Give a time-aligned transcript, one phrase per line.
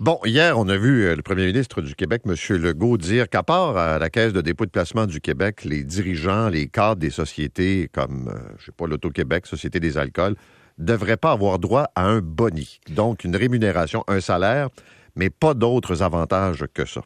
[0.00, 2.34] Bon, hier, on a vu euh, le premier ministre du Québec, M.
[2.56, 6.48] Legault, dire qu'à part à la Caisse de dépôt de placement du Québec, les dirigeants,
[6.48, 10.36] les cadres des sociétés comme, euh, je sais pas, l'Auto-Québec, Société des alcools,
[10.78, 12.80] devraient pas avoir droit à un boni.
[12.88, 14.70] Donc, une rémunération, un salaire,
[15.16, 17.02] mais pas d'autres avantages que ça.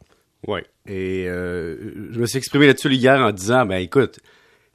[0.47, 0.61] Oui.
[0.87, 4.21] Et euh, je me suis exprimé là-dessus hier en disant, ben écoute,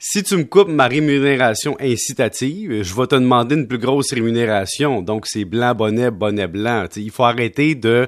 [0.03, 5.03] si tu me coupes ma rémunération incitative, je vais te demander une plus grosse rémunération.
[5.03, 6.87] Donc, c'est blanc, bonnet, bonnet, blanc.
[6.95, 8.07] il faut arrêter de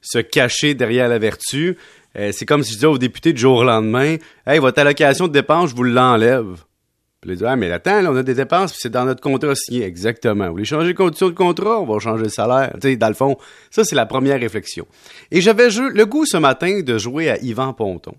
[0.00, 1.76] se cacher derrière la vertu.
[2.16, 5.26] Euh, c'est comme si je disais au député du jour au lendemain, Hey, votre allocation
[5.26, 6.62] de dépenses, je vous l'enlève.
[7.20, 9.84] Puis il ah, mais attends, on a des dépenses, puis c'est dans notre contrat signé.
[9.84, 10.46] Exactement.
[10.46, 12.70] Vous voulez changer les conditions de contrat, on va changer le salaire.
[12.74, 13.36] Tu sais, dans le fond,
[13.68, 14.86] ça, c'est la première réflexion.
[15.32, 18.14] Et j'avais le goût ce matin de jouer à Yvan Ponton.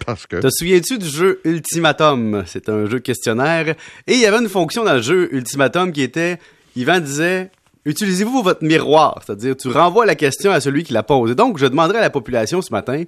[0.06, 0.36] Parce que.
[0.36, 2.44] Te souviens-tu du jeu Ultimatum?
[2.46, 3.74] C'est un jeu questionnaire.
[4.06, 6.38] Et il y avait une fonction dans le jeu Ultimatum qui était,
[6.76, 7.50] Yvan disait,
[7.84, 9.22] utilisez-vous votre miroir?
[9.24, 11.30] C'est-à-dire, tu renvoies la question à celui qui la pose.
[11.30, 13.04] Et donc, je demanderai à la population ce matin,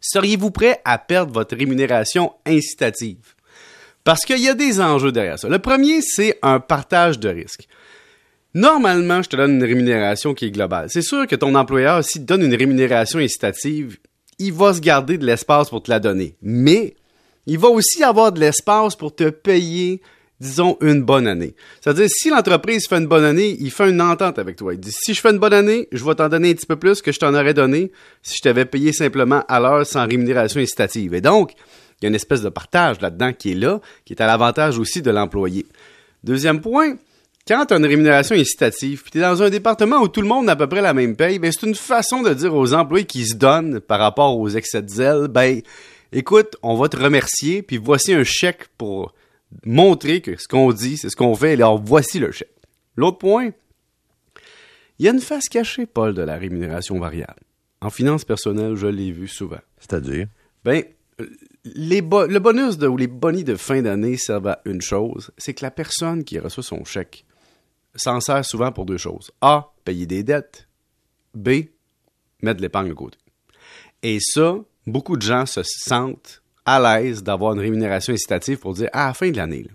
[0.00, 3.34] seriez-vous prêt à perdre votre rémunération incitative?
[4.04, 5.48] Parce qu'il y a des enjeux derrière ça.
[5.48, 7.66] Le premier, c'est un partage de risques.
[8.52, 10.88] Normalement, je te donne une rémunération qui est globale.
[10.88, 13.98] C'est sûr que ton employeur, s'il te donne une rémunération incitative,
[14.38, 16.36] il va se garder de l'espace pour te la donner.
[16.42, 16.94] Mais
[17.46, 20.00] il va aussi avoir de l'espace pour te payer,
[20.40, 21.54] disons, une bonne année.
[21.80, 24.74] C'est-à-dire, si l'entreprise fait une bonne année, il fait une entente avec toi.
[24.74, 26.76] Il dit, si je fais une bonne année, je vais t'en donner un petit peu
[26.76, 30.60] plus que je t'en aurais donné si je t'avais payé simplement à l'heure sans rémunération
[30.60, 31.14] incitative.
[31.14, 31.52] Et donc,
[32.00, 34.78] il y a une espèce de partage là-dedans qui est là, qui est à l'avantage
[34.78, 35.66] aussi de l'employé.
[36.22, 36.96] Deuxième point,
[37.46, 40.28] quand tu as une rémunération incitative, puis tu es dans un département où tout le
[40.28, 42.72] monde a à peu près la même paye, ben c'est une façon de dire aux
[42.72, 45.60] employés qui se donnent par rapport aux excès de zèle, ben
[46.12, 49.12] écoute, on va te remercier, puis voici un chèque pour
[49.66, 52.48] montrer que ce qu'on dit, c'est ce qu'on fait, alors voici le chèque.
[52.96, 53.50] L'autre point,
[54.98, 57.40] il y a une face cachée, Paul, de la rémunération variable.
[57.80, 59.60] En finance personnelle, je l'ai vu souvent.
[59.78, 60.28] C'est-à-dire?
[60.64, 60.82] Ben,
[61.64, 65.54] les le bonus de, ou les bonis de fin d'année servent à une chose, c'est
[65.54, 67.26] que la personne qui reçoit son chèque
[67.94, 69.30] s'en sert souvent pour deux choses.
[69.40, 70.68] A, payer des dettes.
[71.34, 71.66] B,
[72.42, 73.18] mettre l'épargne de côté.
[74.02, 74.56] Et ça,
[74.86, 79.14] beaucoup de gens se sentent à l'aise d'avoir une rémunération incitative pour dire à la
[79.14, 79.66] fin de l'année,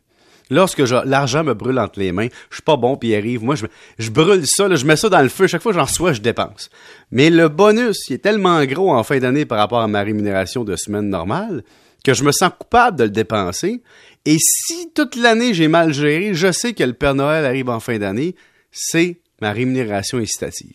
[0.49, 3.55] lorsque l'argent me brûle entre les mains, je suis pas bon, puis il arrive, moi
[3.55, 6.21] je, brûle ça, je mets ça dans le feu, chaque fois que j'en reçois, je
[6.21, 6.69] dépense.
[7.11, 10.63] Mais le bonus, il est tellement gros en fin d'année par rapport à ma rémunération
[10.63, 11.63] de semaine normale
[12.03, 13.81] que je me sens coupable de le dépenser
[14.25, 17.79] et si toute l'année j'ai mal géré, je sais que le Père Noël arrive en
[17.79, 18.35] fin d'année,
[18.71, 20.73] c'est ma rémunération incitative.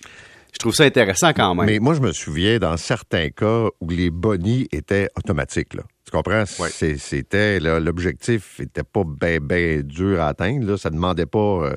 [0.53, 1.66] Je trouve ça intéressant quand même.
[1.66, 5.75] Mais moi, je me souviens dans certains cas où les bonnies étaient automatiques.
[5.75, 5.82] Là.
[6.05, 6.44] Tu comprends?
[6.47, 10.66] C'était l'objectif n'était pas bien ben dur à atteindre.
[10.66, 10.76] Là.
[10.76, 11.75] Ça ne demandait pas euh,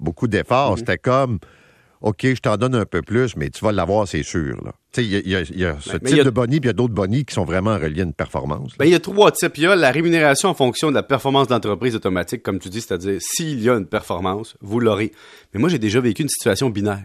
[0.00, 0.74] beaucoup d'efforts.
[0.74, 0.78] Mm-hmm.
[0.78, 1.38] C'était comme
[2.00, 4.56] OK, je t'en donne un peu plus, mais tu vas l'avoir, c'est sûr.
[4.96, 7.44] Il y, a, ce type de bonnie, puis il y a d'autres bonnies qui sont
[7.44, 8.72] vraiment reliés à une performance.
[8.78, 9.56] Ben, il y a trois types.
[9.58, 12.80] Il y a la rémunération en fonction de la performance d'entreprise automatique, comme tu dis,
[12.80, 15.12] c'est-à-dire s'il y a une performance, vous l'aurez.
[15.52, 17.04] Mais moi, j'ai déjà vécu une situation binaire.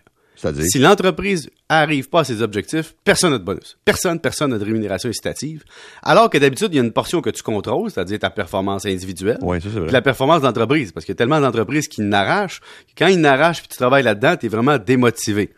[0.52, 3.78] Si l'entreprise arrive pas à ses objectifs, personne n'a de bonus.
[3.86, 5.64] Personne, personne n'a de rémunération incitative.
[6.02, 9.40] Alors que d'habitude, il y a une portion que tu contrôles, c'est-à-dire ta performance individuelle.
[9.42, 9.92] Oui, c'est vrai.
[9.92, 10.92] la performance d'entreprise.
[10.92, 12.62] Parce qu'il y a tellement d'entreprises qui n'arrachent.
[12.98, 15.52] Quand ils n'arrachent puis tu travailles là-dedans, tu es vraiment démotivé.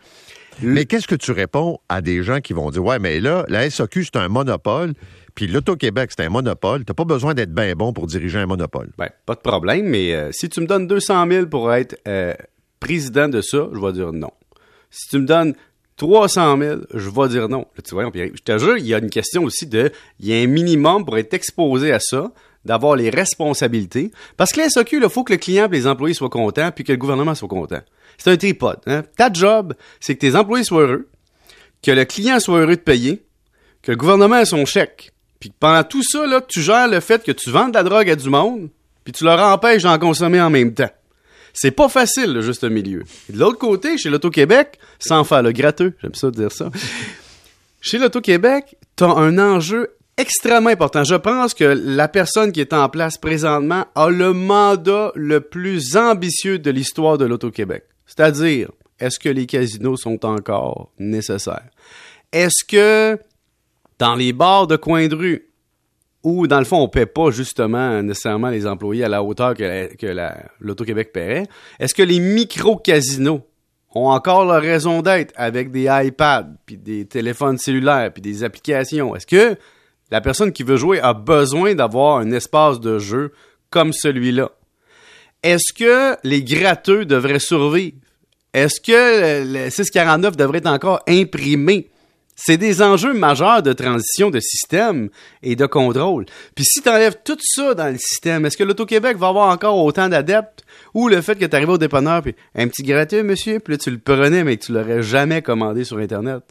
[0.62, 3.70] Mais qu'est-ce que tu réponds à des gens qui vont dire Ouais, mais là, la
[3.70, 4.94] SOQ, c'est un monopole,
[5.34, 6.86] puis l'Auto-Québec, c'est un monopole.
[6.86, 8.90] Tu pas besoin d'être bien bon pour diriger un monopole.
[8.98, 12.34] Ben, pas de problème, mais euh, si tu me donnes 200 000 pour être euh,
[12.80, 14.32] président de ça, je vais dire non.
[14.96, 15.56] Si tu me donnes
[15.98, 17.66] 300 000, je vais dire non.
[17.84, 19.92] tu vois, je te il y a une question aussi de,
[20.22, 22.32] il y a un minimum pour être exposé à ça,
[22.64, 24.12] d'avoir les responsabilités.
[24.38, 26.94] Parce que la il faut que le client et les employés soient contents, puis que
[26.94, 27.82] le gouvernement soit content.
[28.18, 28.80] C'est un tripode.
[28.88, 29.04] Hein?
[29.18, 31.10] Ta job, c'est que tes employés soient heureux,
[31.84, 33.22] que le client soit heureux de payer,
[33.82, 35.12] que le gouvernement ait son chèque,
[35.42, 38.10] puis pendant tout ça, là, tu gères le fait que tu vends de la drogue
[38.10, 38.70] à du monde,
[39.04, 40.90] puis tu leur empêches d'en consommer en même temps.
[41.56, 43.04] C'est pas facile, le juste milieu.
[43.30, 46.70] de l'autre côté, chez l'Auto-Québec, sans faire le gratteux, j'aime ça dire ça,
[47.80, 51.06] chez l'Auto-Québec, t'as un enjeu extrêmement important.
[51.06, 55.96] Je pense que la personne qui est en place présentement a le mandat le plus
[55.96, 57.86] ambitieux de l'histoire de l'Auto-Québec.
[58.06, 58.70] C'est-à-dire,
[59.00, 61.70] est-ce que les casinos sont encore nécessaires?
[62.34, 63.18] Est-ce que
[63.98, 65.48] dans les bars de coin de rue,
[66.26, 69.54] où, dans le fond, on ne paie pas justement nécessairement les employés à la hauteur
[69.54, 71.48] que, l'Auto-Québec paierait.
[71.80, 73.42] Est-ce que les micro-casinos
[73.94, 79.16] ont encore leur raison d'être avec des iPads, puis des téléphones cellulaires, puis des applications?
[79.16, 79.56] Est-ce que
[80.10, 83.32] la personne qui veut jouer a besoin d'avoir un espace de jeu
[83.70, 84.50] comme celui-là?
[85.44, 87.98] Est-ce que les gratteux devraient survivre?
[88.52, 91.92] Est-ce que le 649 devrait être encore imprimé?
[92.36, 95.10] C'est des enjeux majeurs de transition de système
[95.42, 96.26] et de contrôle.
[96.54, 99.82] Puis si tu enlèves tout ça dans le système, est-ce que l'Auto-Québec va avoir encore
[99.84, 103.60] autant d'adeptes ou le fait que tu arrives au dépanneur puis un petit gratuit, monsieur,
[103.60, 106.44] puis là tu le prenais mais que tu l'aurais jamais commandé sur Internet?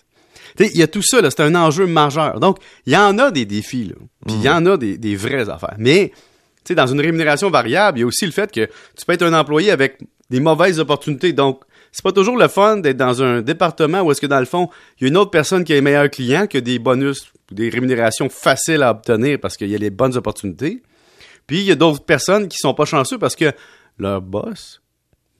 [0.58, 2.38] Il y a tout ça, c'est un enjeu majeur.
[2.38, 3.94] Donc, il y en a des défis, là.
[4.26, 5.75] Puis il y en a des, des vraies affaires.
[5.78, 6.12] Mais,
[6.64, 9.12] tu sais, dans une rémunération variable, il y a aussi le fait que tu peux
[9.14, 9.98] être un employé avec
[10.31, 11.32] des mauvaises opportunités.
[11.32, 11.62] Donc,
[11.94, 14.69] c'est pas toujours le fun d'être dans un département où est-ce que dans le fond,
[14.99, 17.32] il y a une autre personne qui a les meilleurs clients, qui a des bonus,
[17.52, 20.82] des rémunérations faciles à obtenir parce qu'il y a les bonnes opportunités.
[21.46, 23.52] Puis il y a d'autres personnes qui sont pas chanceux parce que
[23.96, 24.82] leur boss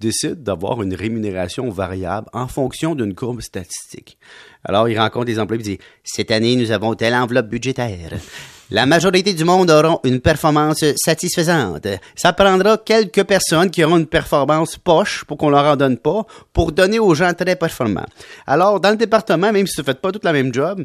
[0.05, 4.19] décide d'avoir une rémunération variable en fonction d'une courbe statistique.
[4.65, 8.13] Alors, il rencontre des employés et dit Cette année, nous avons telle enveloppe budgétaire.
[8.71, 11.87] La majorité du monde auront une performance satisfaisante.
[12.17, 16.27] Ça prendra quelques personnes qui auront une performance poche pour qu'on leur en donne pas,
[16.53, 18.07] pour donner aux gens très performants.
[18.47, 20.85] Alors, dans le département, même si vous ne faites pas tout la même job,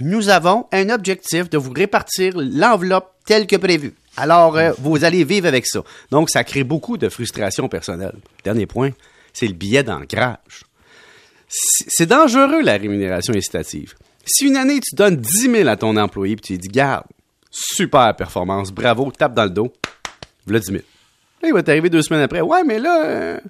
[0.00, 3.94] nous avons un objectif de vous répartir l'enveloppe telle que prévue.
[4.16, 5.82] Alors, euh, vous allez vivre avec ça.
[6.10, 8.14] Donc, ça crée beaucoup de frustration personnelle.
[8.44, 8.90] Dernier point,
[9.32, 10.64] c'est le billet d'ancrage.
[11.48, 13.94] C'est dangereux, la rémunération incitative.
[14.24, 17.04] Si une année, tu donnes 10 000 à ton employé, puis tu lui dis, garde,
[17.50, 19.72] super performance, bravo, tape dans le dos,
[20.46, 20.78] voilà 10 000.
[21.42, 23.40] Là, il va t'arriver deux semaines après, ouais, mais là, euh,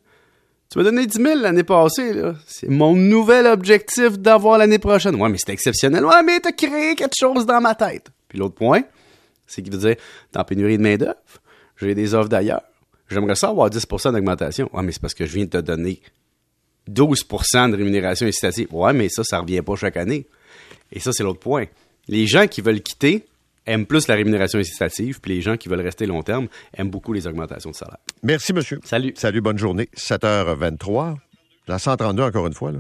[0.71, 2.35] tu m'as donné 10 000 l'année passée, là.
[2.47, 5.15] C'est mon nouvel objectif d'avoir l'année prochaine.
[5.17, 6.05] Ouais, mais c'est exceptionnel.
[6.05, 8.07] Ouais, mais t'as créé quelque chose dans ma tête.
[8.29, 8.83] Puis l'autre point,
[9.53, 9.97] c'est qu'il veut dire,
[10.31, 11.17] t'es en pénurie de main-d'œuvre,
[11.77, 12.63] j'ai des offres d'ailleurs.
[13.09, 14.71] J'aimerais ça avoir 10% d'augmentation.
[14.73, 16.01] Ouais, mais c'est parce que je viens de te donner
[16.91, 18.69] 12% de rémunération incitative.
[18.71, 20.27] Ouais, mais ça, ça revient pas chaque année.
[20.91, 21.67] Et ça, c'est l'autre point.
[22.09, 23.27] Les gens qui veulent quitter
[23.67, 27.13] aiment plus la rémunération incitative, puis les gens qui veulent rester long terme aiment beaucoup
[27.13, 27.99] les augmentations de salaire.
[28.23, 28.81] Merci, monsieur.
[28.85, 29.13] Salut.
[29.17, 29.89] Salut, bonne journée.
[29.97, 31.17] 7h23.
[31.69, 32.71] La 132, encore une fois.
[32.71, 32.71] Là.